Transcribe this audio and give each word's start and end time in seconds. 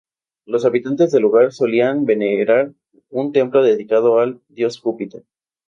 Los 0.47 0.65
habitantes 0.65 1.11
del 1.11 1.21
lugar 1.21 1.51
solían 1.53 2.05
venerar 2.07 2.73
un 3.11 3.31
templo 3.31 3.61
dedicado 3.61 4.17
al 4.17 4.41
dios 4.49 4.79
Júpiter. 4.79 5.25